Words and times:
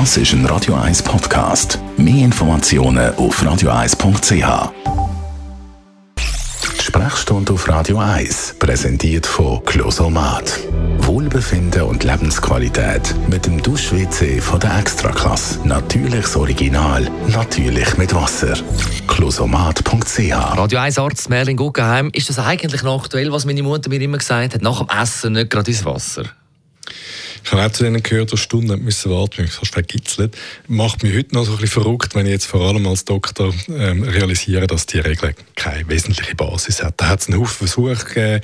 Das 0.00 0.16
ist 0.16 0.32
ein 0.32 0.44
Radio 0.46 0.74
1 0.74 1.04
Podcast. 1.04 1.78
Mehr 1.96 2.24
Informationen 2.24 3.14
auf 3.14 3.40
radio1.ch. 3.40 4.72
Sprechstunde 6.82 7.52
auf 7.52 7.68
Radio 7.68 7.98
1, 7.98 8.56
präsentiert 8.58 9.24
von 9.24 9.64
Closomat. 9.64 10.58
Wohlbefinden 10.98 11.82
und 11.82 12.02
Lebensqualität 12.02 13.14
mit 13.28 13.46
dem 13.46 13.62
Dusch-WC 13.62 14.40
von 14.40 14.58
der 14.58 14.80
Extraklasse. 14.80 15.60
Natürliches 15.62 16.34
Original, 16.34 17.08
natürlich 17.28 17.96
mit 17.96 18.12
Wasser. 18.16 18.54
Closomat.ch 19.06 20.32
Radio 20.58 20.80
1 20.80 20.98
Arzt 20.98 21.30
Merlin 21.30 21.56
Guggenheim, 21.56 22.10
ist 22.12 22.28
das 22.28 22.40
eigentlich 22.40 22.82
noch 22.82 23.04
aktuell, 23.04 23.30
was 23.30 23.44
meine 23.44 23.62
Mutter 23.62 23.88
mir 23.90 24.00
immer 24.00 24.18
gesagt 24.18 24.54
hat, 24.54 24.60
nach 24.62 24.84
dem 24.84 24.88
Essen 24.88 25.34
nicht 25.34 25.50
gerade 25.50 25.70
ins 25.70 25.84
Wasser? 25.84 26.24
Ich 27.44 27.52
habe 27.52 27.66
auch 27.66 27.70
zu 27.70 27.84
denen 27.84 28.02
gehört, 28.02 28.32
die 28.32 28.38
Stunden 28.38 28.82
müssen 28.82 29.10
warten, 29.10 29.42
mich 29.42 29.52
fast 29.52 29.74
vergitzelt. 29.74 30.34
Macht 30.66 31.02
mich 31.02 31.14
heute 31.14 31.34
noch 31.34 31.44
so 31.44 31.52
ein 31.52 31.58
bisschen 31.58 31.82
verrückt, 31.82 32.14
wenn 32.14 32.24
ich 32.24 32.32
jetzt 32.32 32.46
vor 32.46 32.62
allem 32.62 32.86
als 32.86 33.04
Doktor 33.04 33.52
ähm, 33.68 34.02
realisiere, 34.02 34.66
dass 34.66 34.86
die 34.86 34.98
Regel 34.98 35.34
keine 35.54 35.86
wesentliche 35.88 36.34
Basis 36.34 36.82
hat. 36.82 36.94
Da 36.96 37.08
hat 37.08 37.20
es 37.20 37.28
einen 37.28 37.38
Haufen 37.40 37.68
Versuche 37.68 37.96
gegeben. 37.96 38.40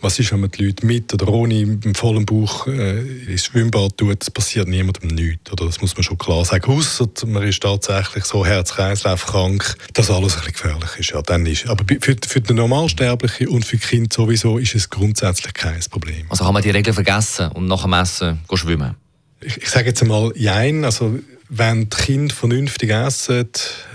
Was 0.00 0.18
ist, 0.18 0.32
wenn 0.32 0.40
man 0.40 0.50
die 0.50 0.64
Leute 0.64 0.86
mit 0.86 1.12
oder 1.12 1.28
ohne 1.28 1.60
im 1.60 1.94
vollen 1.94 2.24
Bauch 2.24 2.66
äh, 2.66 3.00
ins 3.30 3.44
Schwimmbad 3.44 3.98
tut? 3.98 4.20
Das 4.20 4.30
passiert 4.30 4.66
niemandem 4.66 5.08
nichts. 5.08 5.52
Oder 5.52 5.66
das 5.66 5.82
muss 5.82 5.94
man 5.94 6.02
schon 6.02 6.16
klar 6.16 6.44
sagen. 6.46 6.72
Außer 6.72 7.06
man 7.26 7.42
ist 7.42 7.62
tatsächlich 7.62 8.24
so 8.24 8.46
herz-kreislauf-krank, 8.46 9.76
dass 9.92 10.10
alles 10.10 10.36
ein 10.36 10.44
bisschen 10.44 10.52
gefährlich 10.54 10.90
ist. 10.98 11.10
Ja, 11.10 11.20
dann 11.20 11.44
ist. 11.44 11.66
Aber 11.66 11.84
für, 12.00 12.16
für 12.26 12.40
den 12.40 12.56
Normalsterblichen 12.56 13.48
und 13.48 13.66
für 13.66 13.76
Kinder 13.76 14.08
sowieso 14.10 14.56
ist 14.56 14.74
es 14.74 14.88
grundsätzlich 14.88 15.52
kein 15.52 15.78
Problem. 15.90 16.26
Also 16.30 16.46
haben 16.46 16.54
wir 16.54 16.62
die 16.62 16.70
Regel 16.70 16.94
vergessen 16.94 17.52
und 17.52 17.66
nach 17.66 17.82
dem 17.82 17.92
Essen 17.92 18.37
schwimmen? 18.54 18.96
Ich, 19.40 19.56
ich 19.58 19.68
sage 19.68 19.86
jetzt 19.86 20.02
einmal 20.02 20.32
Jein. 20.34 20.84
Also, 20.84 21.18
wenn 21.48 21.88
die 21.88 21.96
Kinder 21.96 22.34
vernünftig 22.34 22.90
essen 22.90 23.48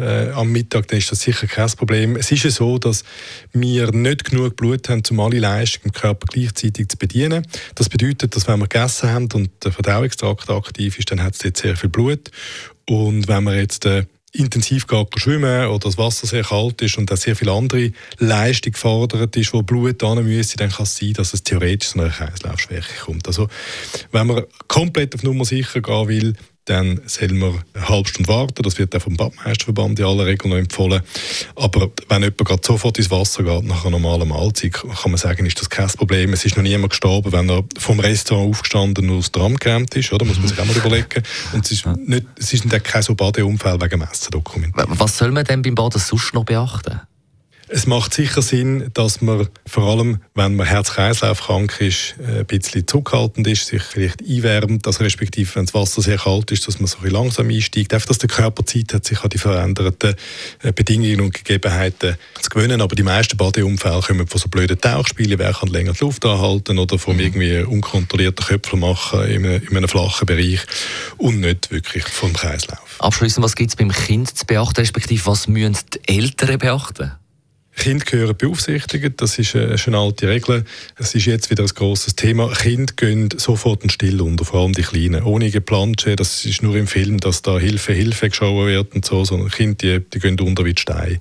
äh, 0.00 0.30
am 0.30 0.52
Mittag, 0.52 0.86
dann 0.88 0.98
ist 0.98 1.10
das 1.10 1.20
sicher 1.20 1.46
kein 1.46 1.68
Problem. 1.70 2.16
Es 2.16 2.30
ist 2.30 2.44
ja 2.44 2.50
so, 2.50 2.78
dass 2.78 3.04
wir 3.52 3.90
nicht 3.90 4.24
genug 4.24 4.56
Blut 4.56 4.88
haben, 4.88 5.02
um 5.10 5.20
alle 5.20 5.40
Leistungen 5.40 5.86
im 5.86 5.92
Körper 5.92 6.26
gleichzeitig 6.30 6.88
zu 6.88 6.96
bedienen. 6.96 7.44
Das 7.74 7.88
bedeutet, 7.88 8.36
dass 8.36 8.46
wenn 8.46 8.60
wir 8.60 8.68
gegessen 8.68 9.10
haben 9.10 9.28
und 9.34 9.50
der 9.64 9.72
Verdauungstrakt 9.72 10.48
aktiv 10.48 10.98
ist, 10.98 11.10
dann 11.10 11.22
hat 11.22 11.34
es 11.34 11.40
dort 11.40 11.56
sehr 11.56 11.76
viel 11.76 11.90
Blut. 11.90 12.30
Und 12.88 13.26
wenn 13.26 13.44
wir 13.44 13.56
jetzt 13.56 13.84
äh, 13.84 14.04
intensiv 14.32 14.86
geht 14.86 15.08
schwimmen 15.16 15.68
oder 15.68 15.78
das 15.78 15.98
Wasser 15.98 16.26
sehr 16.26 16.44
kalt 16.44 16.80
ist 16.82 16.98
und 16.98 17.10
auch 17.12 17.16
sehr 17.16 17.36
viel 17.36 17.48
andere 17.48 17.92
Leistung 18.18 18.72
gefordert 18.72 19.36
ist, 19.36 19.52
wo 19.52 19.62
Blut 19.62 20.02
an 20.02 20.24
müsste, 20.24 20.56
dann 20.56 20.70
kann 20.70 20.84
es 20.84 20.96
sein, 20.96 21.12
dass 21.14 21.34
es 21.34 21.42
theoretisch 21.42 21.90
zu 21.90 22.00
einer 22.00 22.10
Kreislaufschwäche 22.10 23.04
kommt. 23.04 23.26
Also 23.26 23.48
wenn 24.12 24.26
man 24.26 24.44
komplett 24.68 25.14
auf 25.14 25.22
Nummer 25.22 25.44
sicher 25.44 25.80
gehen 25.80 26.08
will, 26.08 26.34
dann 26.66 27.00
soll 27.06 27.32
man 27.32 27.62
eine 27.74 27.88
halbe 27.88 28.08
Stunde 28.08 28.28
warten. 28.28 28.62
Das 28.62 28.78
wird 28.78 28.94
auch 28.94 29.02
vom 29.02 29.16
Badmeisterverband 29.16 29.98
in 29.98 30.04
aller 30.04 30.26
Regel 30.26 30.48
noch 30.48 30.56
empfohlen. 30.56 31.02
Aber 31.56 31.90
wenn 32.08 32.22
jemand 32.22 32.38
gerade 32.38 32.62
sofort 32.64 32.98
ins 32.98 33.10
Wasser 33.10 33.42
geht, 33.42 33.64
nach 33.64 33.84
einer 33.84 33.98
normalen 33.98 34.28
Mahlzeit, 34.28 34.72
kann 34.72 35.10
man 35.10 35.16
sagen, 35.16 35.46
ist 35.46 35.60
das 35.60 35.70
kein 35.70 35.88
Problem. 35.88 36.32
Es 36.32 36.44
ist 36.44 36.56
noch 36.56 36.62
niemand 36.62 36.90
gestorben, 36.90 37.32
wenn 37.32 37.50
er 37.50 37.64
vom 37.78 37.98
Restaurant 37.98 38.50
aufgestanden 38.50 39.10
und 39.10 39.18
aus 39.18 39.32
Tram 39.32 39.54
gekämmt 39.54 39.94
ist. 39.96 40.12
Oder? 40.12 40.24
Muss 40.24 40.38
man 40.38 40.48
sich 40.48 40.60
auch 40.60 40.66
mal 40.66 40.76
überlegen. 40.76 41.22
Und 41.52 41.64
es 41.64 41.72
ist, 41.72 41.86
nicht, 41.86 42.26
es 42.38 42.52
ist 42.52 42.68
kein 42.84 43.02
so 43.02 43.14
Badeunfall 43.14 43.80
wegen 43.80 43.98
Messen 43.98 44.30
dokumentiert. 44.30 44.86
Was 44.90 45.18
soll 45.18 45.32
man 45.32 45.44
denn 45.44 45.62
beim 45.62 45.74
Baden 45.74 46.00
sonst 46.00 46.34
noch 46.34 46.44
beachten? 46.44 47.00
Es 47.72 47.86
macht 47.86 48.12
sicher 48.12 48.42
Sinn, 48.42 48.90
dass 48.94 49.20
man 49.20 49.48
vor 49.64 49.84
allem, 49.84 50.18
wenn 50.34 50.56
man 50.56 50.66
Herz-Kreislauf-krank 50.66 51.80
ist, 51.80 52.16
äh, 52.18 52.40
ein 52.40 52.46
bisschen 52.46 52.84
zurückhaltend 52.84 53.46
ist, 53.46 53.66
sich 53.66 53.80
vielleicht 53.80 54.20
einwärmt, 54.22 54.88
also 54.88 55.04
respektive, 55.04 55.54
wenn 55.54 55.66
das 55.66 55.74
Wasser 55.74 56.02
sehr 56.02 56.18
kalt 56.18 56.50
ist, 56.50 56.66
dass 56.66 56.80
man 56.80 56.88
so 56.88 56.98
ein 57.04 57.10
langsam 57.10 57.48
einsteigt. 57.48 57.94
Einfach, 57.94 58.08
dass 58.08 58.18
der 58.18 58.28
Körper 58.28 58.66
Zeit 58.66 58.92
hat, 58.92 59.04
sich 59.04 59.22
an 59.22 59.30
die 59.30 59.38
veränderten 59.38 60.16
äh, 60.64 60.72
Bedingungen 60.72 61.20
und 61.20 61.32
Gegebenheiten 61.32 62.16
zu 62.40 62.50
gewöhnen. 62.50 62.80
Aber 62.80 62.96
die 62.96 63.04
meisten 63.04 63.36
Badeunfälle 63.36 64.00
kommen 64.00 64.26
von 64.26 64.40
so 64.40 64.48
blöden 64.48 64.80
Tauchspielen, 64.80 65.38
wer 65.38 65.52
kann 65.52 65.68
länger 65.68 65.92
die 65.92 66.02
Luft 66.02 66.24
anhalten 66.24 66.76
oder 66.76 66.98
vom 66.98 67.14
mhm. 67.14 67.20
irgendwie 67.20 67.58
unkontrollierten 67.58 68.46
Köpfel 68.46 68.80
machen 68.80 69.22
in 69.28 69.46
einem, 69.46 69.62
in 69.62 69.76
einem 69.76 69.88
flachen 69.88 70.26
Bereich 70.26 70.60
und 71.18 71.38
nicht 71.38 71.70
wirklich 71.70 72.02
vom 72.02 72.32
Kreislauf. 72.32 72.96
Abschließend, 72.98 73.44
was 73.44 73.54
gibt 73.54 73.70
es 73.70 73.76
beim 73.76 73.92
Kind 73.92 74.36
zu 74.36 74.44
beachten, 74.44 74.80
respektive 74.80 75.24
was 75.26 75.46
müssen 75.46 75.76
die 75.94 76.16
Eltern 76.16 76.58
beachten? 76.58 77.12
Kinder 77.80 78.04
gehören 78.04 78.36
beaufsichtigt, 78.36 79.22
das 79.22 79.38
ist 79.38 79.56
eine, 79.56 79.74
eine 79.74 79.98
alte 79.98 80.28
Regel. 80.28 80.64
Es 80.96 81.14
ist 81.14 81.24
jetzt 81.24 81.50
wieder 81.50 81.62
ein 81.62 81.68
grosses 81.68 82.14
Thema. 82.14 82.52
Kinder 82.52 82.92
gehen 82.94 83.30
sofort 83.38 83.82
in 83.82 83.88
Still 83.88 84.20
unter, 84.20 84.44
vor 84.44 84.60
allem 84.60 84.74
die 84.74 84.82
Kleinen. 84.82 85.22
Ohne 85.22 85.50
Geplansche, 85.50 86.14
das 86.14 86.44
ist 86.44 86.62
nur 86.62 86.76
im 86.76 86.86
Film, 86.86 87.18
dass 87.20 87.40
da 87.40 87.58
Hilfe, 87.58 87.94
Hilfe 87.94 88.28
geschaut 88.28 88.66
wird 88.66 88.94
und 88.94 89.06
so, 89.06 89.24
sondern 89.24 89.48
Kinder, 89.50 89.76
die, 89.76 90.00
die 90.00 90.18
gehen 90.18 90.38
unter 90.40 90.66
wie 90.66 90.74
Steine. 90.76 91.18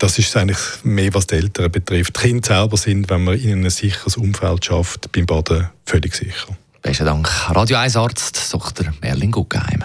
Das 0.00 0.18
ist 0.18 0.36
eigentlich 0.36 0.58
mehr, 0.82 1.14
was 1.14 1.28
die 1.28 1.36
Eltern 1.36 1.70
betrifft. 1.70 2.16
Die 2.16 2.20
Kinder 2.20 2.48
selber 2.48 2.76
sind, 2.76 3.08
wenn 3.08 3.22
man 3.22 3.38
ihnen 3.38 3.64
ein 3.64 3.70
sicheres 3.70 4.16
Umfeld 4.16 4.64
schafft, 4.64 5.12
beim 5.12 5.26
Baden 5.26 5.68
völlig 5.86 6.16
sicher. 6.16 6.56
Besten 6.82 7.04
Dank. 7.04 7.30
Radio 7.50 7.76
1 7.76 7.94
Arzt 7.94 8.52
Dr. 8.52 8.92
Merlin 9.00 9.30
Guggenheim. 9.30 9.84